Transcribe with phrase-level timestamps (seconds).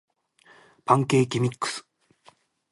[0.83, 1.87] パンケーキミックス